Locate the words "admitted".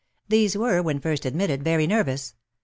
1.27-1.61